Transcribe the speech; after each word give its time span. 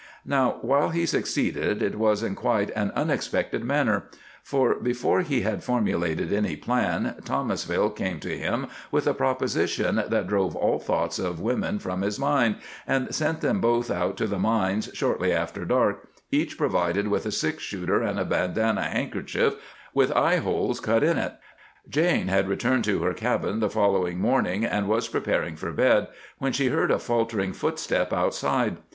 Now, 0.25 0.57
while 0.63 0.89
he 0.89 1.05
succeeded, 1.05 1.83
it 1.83 1.93
was 1.95 2.23
in 2.23 2.33
quite 2.33 2.71
an 2.71 2.89
unexpected 2.95 3.63
manner; 3.63 4.05
for 4.41 4.73
before 4.79 5.21
he 5.21 5.41
had 5.41 5.63
formulated 5.63 6.33
any 6.33 6.55
plan 6.55 7.17
Thomasville 7.23 7.91
came 7.91 8.19
to 8.21 8.35
him 8.35 8.65
with 8.89 9.05
a 9.05 9.13
proposition 9.13 10.01
that 10.07 10.25
drove 10.25 10.55
all 10.55 10.79
thoughts 10.79 11.19
of 11.19 11.39
women 11.39 11.77
from 11.77 12.01
his 12.01 12.17
mind 12.17 12.55
and 12.87 13.13
sent 13.13 13.41
them 13.41 13.61
both 13.61 13.91
out 13.91 14.17
to 14.17 14.25
the 14.25 14.39
mines 14.39 14.89
shortly 14.95 15.31
after 15.31 15.65
dark, 15.65 16.07
each 16.31 16.57
provided 16.57 17.07
with 17.07 17.27
a 17.27 17.31
six 17.31 17.61
shooter 17.61 18.01
and 18.01 18.19
a 18.19 18.25
bandana 18.25 18.85
handkerchief 18.85 19.53
with 19.93 20.11
eyeholes 20.13 20.79
cut 20.79 21.03
in 21.03 21.19
it. 21.19 21.33
Jane 21.87 22.27
had 22.27 22.47
returned 22.49 22.85
to 22.85 23.03
her 23.03 23.13
cabin 23.13 23.59
the 23.59 23.69
following 23.69 24.17
morning, 24.17 24.65
and 24.65 24.87
was 24.87 25.07
preparing 25.07 25.55
for 25.55 25.71
bed, 25.71 26.07
when 26.39 26.53
she 26.53 26.69
heard 26.69 26.89
a 26.89 26.97
faltering 26.97 27.53
footstep 27.53 28.11
outside. 28.11 28.77